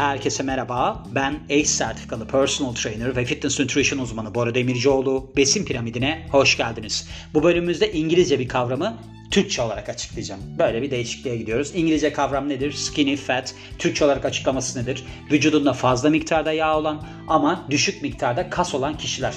[0.00, 1.04] Herkese merhaba.
[1.14, 5.32] Ben ACE sertifikalı personal trainer ve fitness nutrition uzmanı Bora Demircioğlu.
[5.36, 7.08] Besin piramidine hoş geldiniz.
[7.34, 8.98] Bu bölümümüzde İngilizce bir kavramı
[9.30, 10.40] Türkçe olarak açıklayacağım.
[10.58, 11.72] Böyle bir değişikliğe gidiyoruz.
[11.74, 12.72] İngilizce kavram nedir?
[12.72, 13.54] Skinny fat.
[13.78, 15.04] Türkçe olarak açıklaması nedir?
[15.32, 19.34] Vücudunda fazla miktarda yağ olan ama düşük miktarda kas olan kişiler.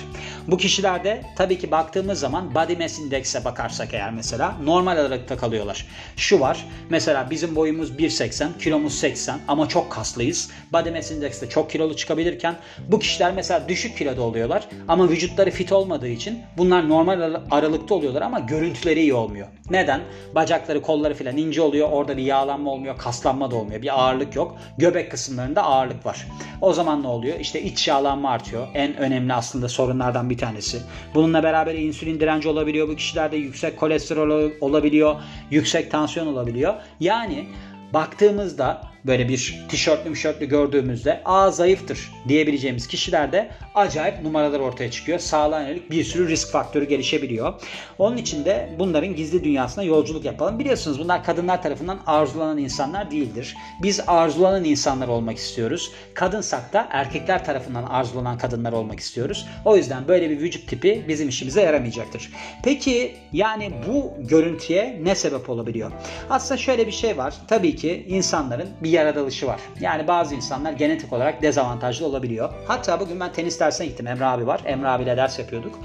[0.47, 5.37] Bu kişilerde tabii ki baktığımız zaman body mass index'e bakarsak eğer mesela normal olarak da
[5.37, 5.87] kalıyorlar.
[6.17, 6.65] Şu var.
[6.89, 10.49] Mesela bizim boyumuz 1.80, kilomuz 80 ama çok kaslıyız.
[10.71, 12.55] Body mass index'te çok kilolu çıkabilirken
[12.87, 18.21] bu kişiler mesela düşük kiloda oluyorlar ama vücutları fit olmadığı için bunlar normal aralıkta oluyorlar
[18.21, 19.47] ama görüntüleri iyi olmuyor.
[19.69, 20.01] Ne neden?
[20.35, 21.89] Bacakları, kolları filan ince oluyor.
[21.91, 23.81] Orada bir yağlanma olmuyor, kaslanma da olmuyor.
[23.81, 24.55] Bir ağırlık yok.
[24.77, 26.27] Göbek kısımlarında ağırlık var.
[26.61, 27.39] O zaman ne oluyor?
[27.39, 28.67] İşte iç yağlanma artıyor.
[28.73, 30.77] En önemli aslında sorunlardan bir tanesi.
[31.15, 32.87] Bununla beraber insülin direnci olabiliyor.
[32.87, 35.15] Bu kişilerde yüksek kolesterol olabiliyor.
[35.51, 36.73] Yüksek tansiyon olabiliyor.
[36.99, 37.47] Yani
[37.93, 45.19] baktığımızda böyle bir tişörtlü mişörtlü gördüğümüzde a zayıftır diyebileceğimiz kişilerde acayip numaralar ortaya çıkıyor.
[45.19, 47.53] Sağlığa yönelik bir sürü risk faktörü gelişebiliyor.
[47.97, 50.59] Onun için de bunların gizli dünyasına yolculuk yapalım.
[50.59, 53.55] Biliyorsunuz bunlar kadınlar tarafından arzulanan insanlar değildir.
[53.83, 55.91] Biz arzulanan insanlar olmak istiyoruz.
[56.13, 59.47] Kadınsak da erkekler tarafından arzulanan kadınlar olmak istiyoruz.
[59.65, 62.31] O yüzden böyle bir vücut tipi bizim işimize yaramayacaktır.
[62.63, 65.91] Peki yani bu görüntüye ne sebep olabiliyor?
[66.29, 67.33] Aslında şöyle bir şey var.
[67.47, 69.59] Tabii ki insanların bir yaratılışı var.
[69.81, 72.49] Yani bazı insanlar genetik olarak dezavantajlı olabiliyor.
[72.67, 74.07] Hatta bugün ben tenis dersine gittim.
[74.07, 74.61] Emre abi var.
[74.65, 75.79] Emre abiyle ders yapıyorduk.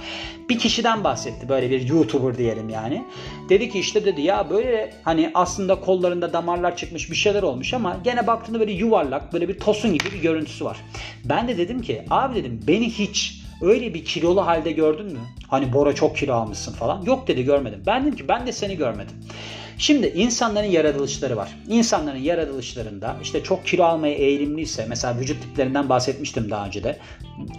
[0.48, 1.48] Bir kişiden bahsetti.
[1.48, 3.04] Böyle bir YouTuber diyelim yani.
[3.48, 7.96] Dedi ki işte dedi ya böyle hani aslında kollarında damarlar çıkmış bir şeyler olmuş ama
[8.04, 10.76] gene baktığında böyle yuvarlak böyle bir tosun gibi bir görüntüsü var.
[11.24, 15.18] Ben de dedim ki abi dedim beni hiç öyle bir kilolu halde gördün mü?
[15.48, 17.02] Hani Bora çok kilo almışsın falan.
[17.02, 17.82] Yok dedi görmedim.
[17.86, 19.16] Ben dedim ki ben de seni görmedim.
[19.78, 21.58] Şimdi insanların yaratılışları var.
[21.68, 26.98] İnsanların yaratılışlarında işte çok kilo almaya eğilimliyse mesela vücut tiplerinden bahsetmiştim daha önce de.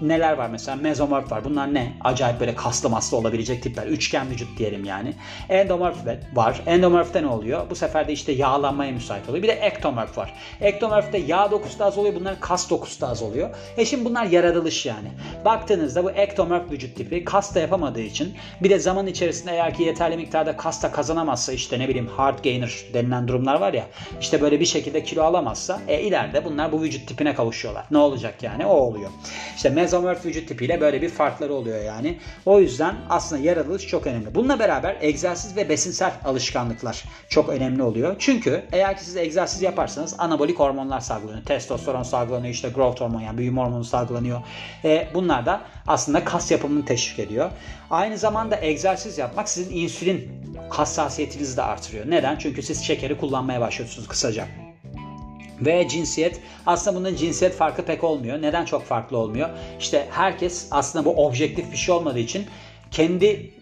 [0.02, 1.44] Neler var mesela mezomorf var.
[1.44, 1.94] Bunlar ne?
[2.02, 3.88] Acayip böyle kaslı maslı olabilecek tipler.
[3.88, 5.13] Üçgen vücut diyelim yani.
[5.50, 5.97] Endomorf
[6.34, 6.62] var.
[6.66, 7.69] Endomorf'te ne oluyor?
[7.69, 9.44] Bu sefer de işte yağlanmaya müsait oluyor.
[9.44, 10.34] Bir de ektomorf var.
[10.62, 12.16] Ektomorf'te yağ dokusu da az oluyor.
[12.16, 13.50] Bunların kas dokusu da az oluyor.
[13.78, 15.07] E şimdi bunlar yaratılış yani.
[15.46, 19.84] Baktığınızda bu ektomorf vücut tipi kas da yapamadığı için bir de zaman içerisinde eğer ki
[19.84, 23.86] yeterli miktarda kas da kazanamazsa işte ne bileyim hard gainer denilen durumlar var ya
[24.22, 27.86] işte böyle bir şekilde kilo alamazsa e, ileride bunlar bu vücut tipine kavuşuyorlar.
[27.92, 28.66] Ne olacak yani?
[28.66, 29.09] O oluyor.
[29.56, 32.18] İşte mezomorf vücut tipiyle böyle bir farkları oluyor yani.
[32.46, 34.36] O yüzden aslında yaratılış çok önemli.
[34.36, 38.16] Bununla beraber egzersiz ve besinsel alışkanlıklar çok önemli oluyor.
[38.19, 41.46] Çünkü eğer ki siz egzersiz yaparsanız anabolik hormonlar salgılanıyor.
[41.46, 44.42] Testosteron salgılanıyor, işte growth hormonu yani büyüme hormonu salgılanıyor.
[44.84, 47.51] E, bunlar da aslında kas yapımını teşvik ediyor.
[47.89, 50.31] Aynı zamanda egzersiz yapmak sizin insülin
[50.69, 52.09] hassasiyetinizi de artırıyor.
[52.09, 52.38] Neden?
[52.38, 54.47] Çünkü siz şekeri kullanmaya başlıyorsunuz kısaca.
[55.61, 58.41] Ve cinsiyet aslında bunun cinsiyet farkı pek olmuyor.
[58.41, 59.50] Neden çok farklı olmuyor?
[59.79, 62.45] İşte herkes aslında bu objektif bir şey olmadığı için
[62.91, 63.53] kendi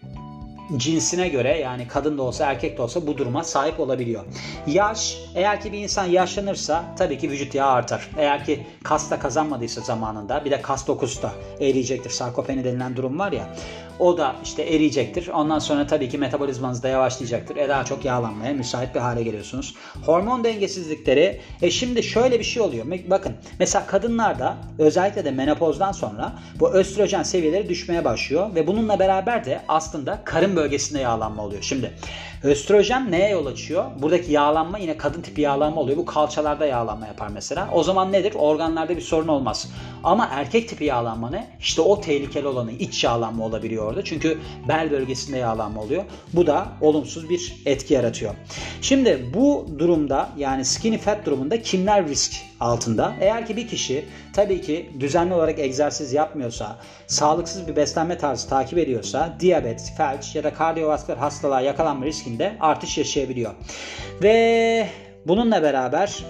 [0.76, 4.24] cinsine göre yani kadın da olsa erkek de olsa bu duruma sahip olabiliyor.
[4.66, 8.10] Yaş eğer ki bir insan yaşlanırsa tabii ki vücut yağı artar.
[8.18, 12.10] Eğer ki kas da kazanmadıysa zamanında bir de kas dokusu da eriyecektir.
[12.10, 13.54] Sarkopeni denilen durum var ya
[13.98, 15.28] o da işte eriyecektir.
[15.28, 17.56] Ondan sonra tabii ki metabolizmanız da yavaşlayacaktır.
[17.56, 19.74] E daha çok yağlanmaya müsait bir hale geliyorsunuz.
[20.06, 22.86] Hormon dengesizlikleri e şimdi şöyle bir şey oluyor.
[23.10, 29.44] Bakın mesela kadınlarda özellikle de menopozdan sonra bu östrojen seviyeleri düşmeye başlıyor ve bununla beraber
[29.44, 31.62] de aslında karın bölgesinde yağlanma oluyor.
[31.62, 31.92] Şimdi
[32.42, 33.84] östrojen neye yol açıyor?
[33.98, 35.98] Buradaki yağlanma yine kadın tipi yağlanma oluyor.
[35.98, 37.68] Bu kalçalarda yağlanma yapar mesela.
[37.72, 38.34] O zaman nedir?
[38.38, 39.68] Organlarda bir sorun olmaz.
[40.04, 41.46] Ama erkek tipi yağlanma ne?
[41.60, 44.04] İşte o tehlikeli olanı iç yağlanma olabiliyor orada.
[44.04, 44.38] Çünkü
[44.68, 46.04] bel bölgesinde yağlanma oluyor.
[46.32, 48.34] Bu da olumsuz bir etki yaratıyor.
[48.82, 53.14] Şimdi bu durumda yani skinny fat durumunda kimler risk altında?
[53.20, 56.76] Eğer ki bir kişi tabii ki düzenli olarak egzersiz yapmıyorsa,
[57.06, 62.98] sağlıksız bir beslenme tarzı takip ediyorsa diyabet, felç ya da kardiyovasküler hastalığa yakalanma riskinde artış
[62.98, 63.54] yaşayabiliyor.
[64.22, 64.88] Ve
[65.26, 66.24] bununla beraber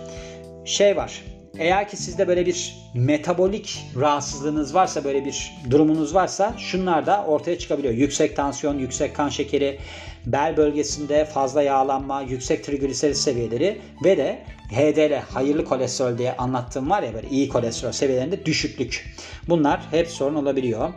[0.64, 1.22] şey var.
[1.58, 7.58] Eğer ki sizde böyle bir metabolik rahatsızlığınız varsa, böyle bir durumunuz varsa şunlar da ortaya
[7.58, 7.94] çıkabiliyor.
[7.94, 9.78] Yüksek tansiyon, yüksek kan şekeri,
[10.26, 14.38] bel bölgesinde fazla yağlanma, yüksek trigliserit seviyeleri ve de
[14.70, 19.14] HDL, hayırlı kolesterol diye anlattığım var ya böyle iyi kolesterol seviyelerinde düşüklük.
[19.48, 20.92] Bunlar hep sorun olabiliyor.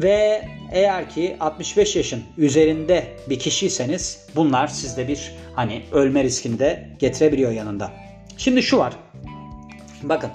[0.00, 6.88] Ve eğer ki 65 yaşın üzerinde bir kişiyseniz bunlar sizde bir hani ölme riskini de
[6.98, 7.92] getirebiliyor yanında.
[8.36, 8.92] Şimdi şu var.
[10.02, 10.30] Bakın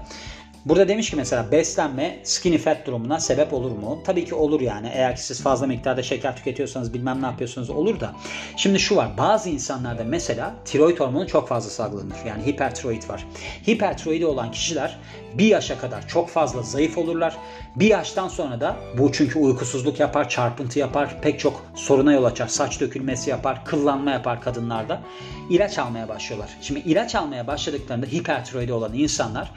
[0.66, 4.02] Burada demiş ki mesela beslenme skinny fat durumuna sebep olur mu?
[4.06, 4.92] Tabii ki olur yani.
[4.94, 8.14] Eğer ki siz fazla miktarda şeker tüketiyorsanız bilmem ne yapıyorsanız olur da.
[8.58, 9.18] Şimdi şu var.
[9.18, 12.18] Bazı insanlarda mesela tiroid hormonu çok fazla salgılanır.
[12.28, 13.28] Yani hipertiroid var.
[13.68, 14.98] Hipertiroidi olan kişiler
[15.34, 17.38] bir yaşa kadar çok fazla zayıf olurlar.
[17.76, 22.48] Bir yaştan sonra da bu çünkü uykusuzluk yapar, çarpıntı yapar, pek çok soruna yol açar.
[22.48, 25.02] Saç dökülmesi yapar, kıllanma yapar kadınlarda.
[25.50, 26.50] İlaç almaya başlıyorlar.
[26.62, 29.52] Şimdi ilaç almaya başladıklarında hipertiroidi olan insanlar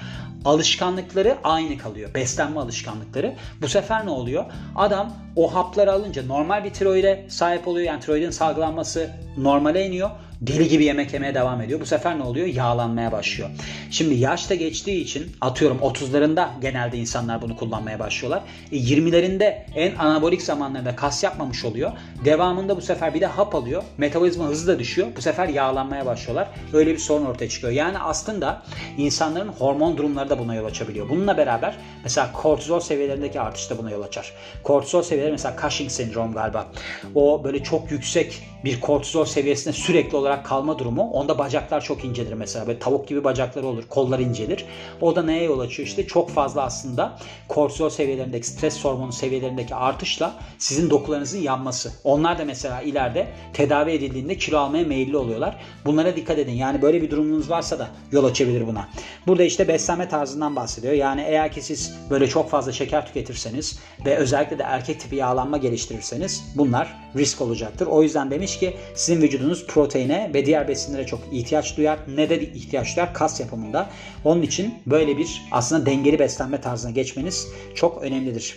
[0.44, 2.14] alışkanlıkları aynı kalıyor.
[2.14, 3.34] Beslenme alışkanlıkları.
[3.62, 4.44] Bu sefer ne oluyor?
[4.76, 7.86] Adam o hapları alınca normal bir tiroide sahip oluyor.
[7.86, 11.80] Yani tiroidin salgılanması normale iniyor deli gibi yemek yemeye devam ediyor.
[11.80, 12.46] Bu sefer ne oluyor?
[12.46, 13.50] Yağlanmaya başlıyor.
[13.90, 18.42] Şimdi yaş da geçtiği için atıyorum 30'larında genelde insanlar bunu kullanmaya başlıyorlar.
[18.72, 21.92] E 20'lerinde en anabolik zamanlarında kas yapmamış oluyor.
[22.24, 23.82] Devamında bu sefer bir de hap alıyor.
[23.98, 25.08] Metabolizma hızı da düşüyor.
[25.16, 26.48] Bu sefer yağlanmaya başlıyorlar.
[26.72, 27.72] Öyle bir sorun ortaya çıkıyor.
[27.72, 28.62] Yani aslında
[28.98, 31.08] insanların hormon durumları da buna yol açabiliyor.
[31.08, 34.32] Bununla beraber mesela kortizol seviyelerindeki artış da buna yol açar.
[34.62, 36.66] Kortizol seviyeleri mesela Cushing sendrom galiba.
[37.14, 41.02] O böyle çok yüksek bir kortizol seviyesinde sürekli olarak kalma durumu.
[41.02, 42.66] Onda bacaklar çok incelir mesela.
[42.66, 43.84] Böyle tavuk gibi bacakları olur.
[43.88, 44.64] Kollar incelir.
[45.00, 45.88] O da neye yol açıyor?
[45.88, 47.18] İşte çok fazla aslında
[47.48, 51.92] kortizol seviyelerindeki, stres hormonu seviyelerindeki artışla sizin dokularınızın yanması.
[52.04, 55.56] Onlar da mesela ileride tedavi edildiğinde kilo almaya meyilli oluyorlar.
[55.84, 56.52] Bunlara dikkat edin.
[56.52, 58.88] Yani böyle bir durumunuz varsa da yol açabilir buna.
[59.26, 60.94] Burada işte beslenme tarzından bahsediyor.
[60.94, 65.56] Yani eğer ki siz böyle çok fazla şeker tüketirseniz ve özellikle de erkek tipi yağlanma
[65.56, 67.86] geliştirirseniz bunlar risk olacaktır.
[67.86, 71.98] O yüzden demiş ki sizin vücudunuz proteine ve diğer besinlere çok ihtiyaç duyar.
[72.16, 73.14] Ne de ihtiyaç duyar?
[73.14, 73.90] Kas yapımında.
[74.24, 78.56] Onun için böyle bir aslında dengeli beslenme tarzına geçmeniz çok önemlidir.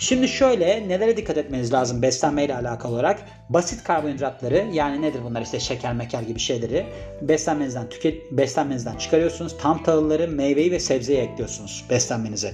[0.00, 3.22] Şimdi şöyle nelere dikkat etmeniz lazım beslenme ile alakalı olarak?
[3.48, 6.86] Basit karbonhidratları yani nedir bunlar işte şeker meker gibi şeyleri
[7.22, 9.56] beslenmenizden tüket beslenmenizden çıkarıyorsunuz.
[9.58, 12.52] Tam tahılları, meyveyi ve sebzeyi ekliyorsunuz beslenmenize.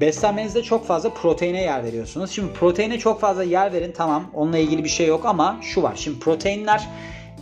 [0.00, 2.30] Beslenmenizde çok fazla proteine yer veriyorsunuz.
[2.30, 5.92] Şimdi proteine çok fazla yer verin tamam onunla ilgili bir şey yok ama şu var.
[5.96, 6.88] Şimdi proteinler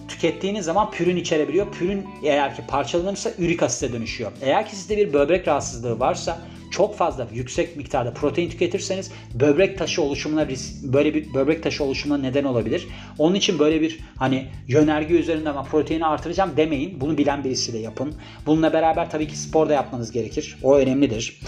[0.09, 1.73] tükettiğiniz zaman pürün içerebiliyor.
[1.73, 4.33] Pürün eğer ki parçalanırsa ürik asite dönüşüyor.
[4.43, 6.39] Eğer ki sizde bir böbrek rahatsızlığı varsa
[6.71, 10.49] çok fazla yüksek miktarda protein tüketirseniz böbrek taşı oluşumuna
[10.83, 12.89] böyle bir böbrek taşı oluşumuna neden olabilir.
[13.19, 17.01] Onun için böyle bir hani yönerge üzerinde ama proteini artıracağım demeyin.
[17.01, 18.15] Bunu bilen birisiyle yapın.
[18.47, 20.57] Bununla beraber tabii ki spor da yapmanız gerekir.
[20.63, 21.41] O önemlidir.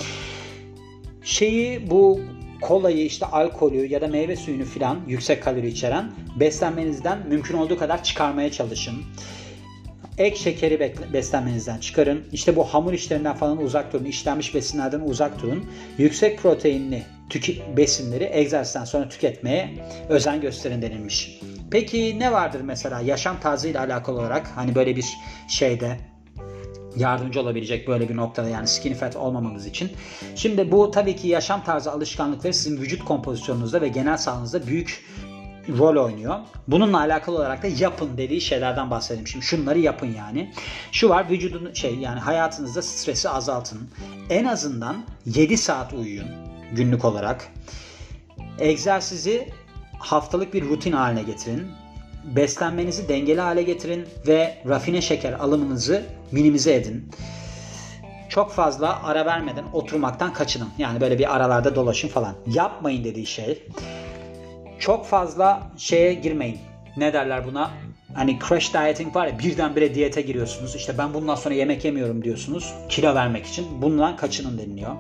[1.23, 2.21] Şeyi bu
[2.61, 8.05] kolayı işte alkolü ya da meyve suyunu filan yüksek kalori içeren beslenmenizden mümkün olduğu kadar
[8.05, 8.95] çıkarmaya çalışın.
[10.19, 12.25] Ek şekeri beslenmenizden çıkarın.
[12.33, 14.05] İşte bu hamur işlerinden falan uzak durun.
[14.05, 15.67] İşlenmiş besinlerden uzak durun.
[15.99, 17.03] Yüksek proteinli
[17.77, 19.75] besinleri egzersizden sonra tüketmeye
[20.09, 21.41] özen gösterin denilmiş.
[21.71, 25.07] Peki ne vardır mesela yaşam tarzıyla alakalı olarak hani böyle bir
[25.49, 25.97] şeyde
[26.97, 29.91] yardımcı olabilecek böyle bir noktada yani skinny fat olmamanız için.
[30.37, 35.05] Şimdi bu tabii ki yaşam tarzı alışkanlıkları sizin vücut kompozisyonunuzda ve genel sağlığınızda büyük
[35.69, 36.39] rol oynuyor.
[36.69, 39.27] Bununla alakalı olarak da yapın dediği şeylerden bahsedelim.
[39.27, 40.53] Şimdi şunları yapın yani.
[40.93, 43.91] Şu var vücudun şey yani hayatınızda stresi azaltın.
[44.31, 46.29] En azından 7 saat uyuyun
[46.73, 47.49] günlük olarak.
[48.59, 49.49] Egzersizi
[49.99, 51.67] haftalık bir rutin haline getirin.
[52.25, 57.11] Beslenmenizi dengeli hale getirin ve rafine şeker alımınızı minimize edin.
[58.29, 60.69] Çok fazla ara vermeden oturmaktan kaçının.
[60.79, 62.35] Yani böyle bir aralarda dolaşın falan.
[62.47, 63.63] Yapmayın dediği şey
[64.79, 66.59] çok fazla şeye girmeyin.
[66.97, 67.71] Ne derler buna?
[68.15, 70.75] Hani crash dieting var ya birdenbire diyete giriyorsunuz.
[70.77, 72.75] İşte ben bundan sonra yemek yemiyorum diyorsunuz.
[72.89, 73.83] Kilo vermek için.
[73.83, 74.97] Bundan kaçının deniliyor.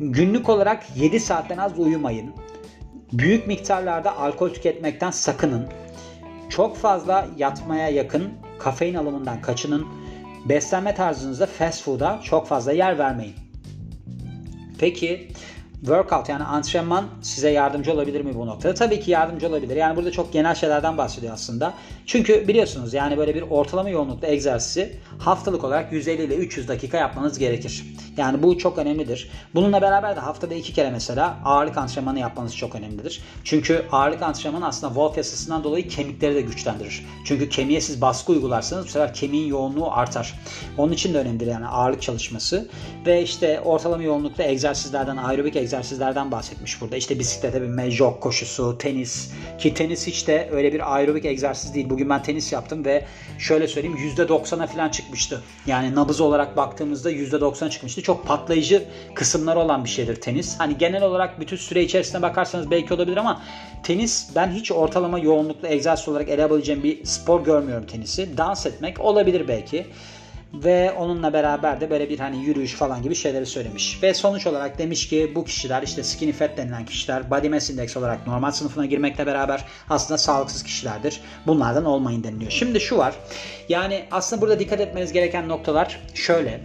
[0.00, 2.34] Günlük olarak 7 saatten az uyumayın.
[3.12, 5.68] Büyük miktarlarda alkol tüketmekten sakının.
[6.50, 9.86] Çok fazla yatmaya yakın kafein alımından kaçının.
[10.48, 13.34] Beslenme tarzınızda fast food'a çok fazla yer vermeyin.
[14.78, 15.28] Peki
[15.86, 18.74] workout yani antrenman size yardımcı olabilir mi bu noktada?
[18.74, 19.76] Tabii ki yardımcı olabilir.
[19.76, 21.74] Yani burada çok genel şeylerden bahsediyor aslında.
[22.06, 27.38] Çünkü biliyorsunuz yani böyle bir ortalama yoğunlukta egzersizi haftalık olarak 150 ile 300 dakika yapmanız
[27.38, 27.84] gerekir.
[28.16, 29.30] Yani bu çok önemlidir.
[29.54, 33.22] Bununla beraber de haftada iki kere mesela ağırlık antrenmanı yapmanız çok önemlidir.
[33.44, 37.06] Çünkü ağırlık antrenmanı aslında Wolf yasasından dolayı kemikleri de güçlendirir.
[37.24, 40.34] Çünkü kemiğe siz baskı uygularsanız bu sefer kemiğin yoğunluğu artar.
[40.78, 42.68] Onun için de önemlidir yani ağırlık çalışması.
[43.06, 45.75] Ve işte ortalama yoğunlukta egzersizlerden, aerobik egzersizlerden
[46.30, 46.96] bahsetmiş burada.
[46.96, 49.30] İşte bisiklete binme, jog koşusu, tenis.
[49.58, 51.90] Ki tenis hiç de öyle bir aerobik egzersiz değil.
[51.90, 53.04] Bugün ben tenis yaptım ve
[53.38, 55.42] şöyle söyleyeyim %90'a falan çıkmıştı.
[55.66, 60.58] Yani nabız olarak baktığımızda %90'a çıkmıştı çok patlayıcı kısımları olan bir şeydir tenis.
[60.58, 63.42] Hani genel olarak bütün süre içerisinde bakarsanız belki olabilir ama
[63.82, 68.36] tenis ben hiç ortalama yoğunluklu egzersiz olarak ele alabileceğim bir spor görmüyorum tenisi.
[68.36, 69.86] Dans etmek olabilir belki.
[70.54, 74.02] Ve onunla beraber de böyle bir hani yürüyüş falan gibi şeyleri söylemiş.
[74.02, 77.96] Ve sonuç olarak demiş ki bu kişiler işte skinny fat denilen kişiler body mass index
[77.96, 81.20] olarak normal sınıfına girmekle beraber aslında sağlıksız kişilerdir.
[81.46, 82.50] Bunlardan olmayın deniliyor.
[82.50, 83.14] Şimdi şu var.
[83.68, 86.60] Yani aslında burada dikkat etmeniz gereken noktalar şöyle.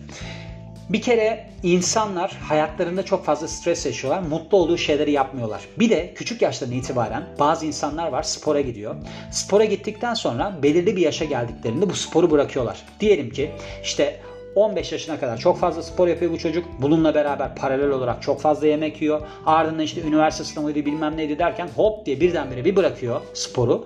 [0.93, 4.21] Bir kere insanlar hayatlarında çok fazla stres yaşıyorlar.
[4.21, 5.61] Mutlu olduğu şeyleri yapmıyorlar.
[5.79, 8.95] Bir de küçük yaştan itibaren bazı insanlar var spora gidiyor.
[9.31, 12.85] Spora gittikten sonra belirli bir yaşa geldiklerinde bu sporu bırakıyorlar.
[12.99, 13.51] Diyelim ki
[13.83, 14.19] işte
[14.55, 16.65] 15 yaşına kadar çok fazla spor yapıyor bu çocuk.
[16.81, 19.21] Bununla beraber paralel olarak çok fazla yemek yiyor.
[19.45, 23.85] Ardından işte üniversite sınavıydı bilmem neydi derken hop diye birdenbire bir bırakıyor sporu.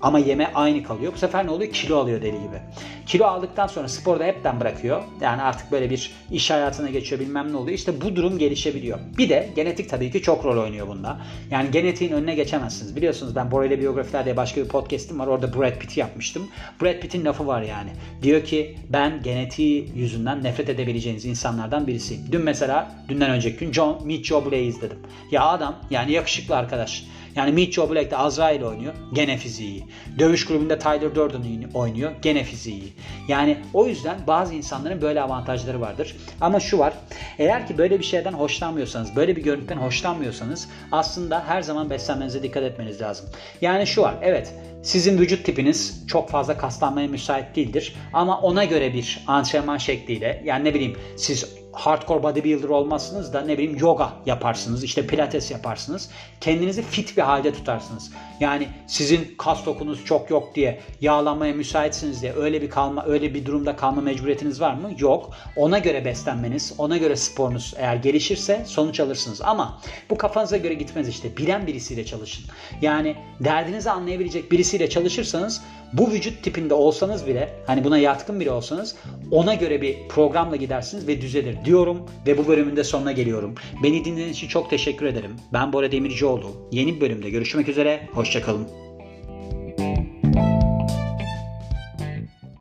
[0.00, 1.12] Ama yeme aynı kalıyor.
[1.12, 1.72] Bu sefer ne oluyor?
[1.72, 2.58] Kilo alıyor deli gibi.
[3.06, 5.02] Kilo aldıktan sonra sporu da hepten bırakıyor.
[5.20, 7.78] Yani artık böyle bir iş hayatına geçiyor bilmem ne oluyor.
[7.78, 8.98] İşte bu durum gelişebiliyor.
[9.18, 11.18] Bir de genetik tabii ki çok rol oynuyor bunda.
[11.50, 12.96] Yani genetiğin önüne geçemezsiniz.
[12.96, 15.26] Biliyorsunuz ben Borele Biyografiler diye başka bir podcast'im var.
[15.26, 16.48] Orada Brad Pitt'i yapmıştım.
[16.82, 17.90] Brad Pitt'in lafı var yani.
[18.22, 22.22] Diyor ki ben genetiği yüzünden nefret edebileceğiniz insanlardan birisiyim.
[22.32, 24.98] Dün mesela dünden önceki gün John, Meet Joe izledim.
[25.30, 27.04] Ya adam yani yakışıklı arkadaş.
[27.36, 28.94] Yani Meet Joe Black de Azrail oynuyor.
[29.12, 29.84] Gene fiziği.
[30.18, 32.12] Dövüş grubunda Tyler Durden oynuyor.
[32.22, 32.92] Gene fiziği.
[33.28, 36.16] Yani o yüzden bazı insanların böyle avantajları vardır.
[36.40, 36.92] Ama şu var.
[37.38, 42.62] Eğer ki böyle bir şeyden hoşlanmıyorsanız, böyle bir görüntüden hoşlanmıyorsanız aslında her zaman beslenmenize dikkat
[42.62, 43.26] etmeniz lazım.
[43.60, 44.14] Yani şu var.
[44.22, 47.94] Evet sizin vücut tipiniz çok fazla kaslanmaya müsait değildir.
[48.12, 53.58] Ama ona göre bir antrenman şekliyle yani ne bileyim siz hardcore bodybuilder olmazsınız da ne
[53.58, 56.10] bileyim yoga yaparsınız, işte pilates yaparsınız.
[56.40, 58.12] Kendinizi fit bir halde tutarsınız.
[58.40, 63.46] Yani sizin kas dokunuz çok yok diye yağlanmaya müsaitsiniz diye öyle bir kalma öyle bir
[63.46, 64.90] durumda kalma mecburiyetiniz var mı?
[64.98, 65.30] Yok.
[65.56, 69.42] Ona göre beslenmeniz, ona göre sporunuz eğer gelişirse sonuç alırsınız.
[69.42, 71.36] Ama bu kafanıza göre gitmez işte.
[71.36, 72.44] Bilen birisiyle çalışın.
[72.82, 75.62] Yani derdinizi anlayabilecek birisiyle çalışırsanız
[75.92, 78.96] bu vücut tipinde olsanız bile hani buna yatkın biri olsanız
[79.30, 83.54] ona göre bir programla gidersiniz ve düzelir diyorum ve bu bölümün de sonuna geliyorum.
[83.82, 85.36] Beni dinlediğiniz için çok teşekkür ederim.
[85.52, 86.68] Ben Bora Demircioğlu.
[86.72, 88.08] Yeni bir bölümde görüşmek üzere.
[88.12, 88.83] Hoşçakalın.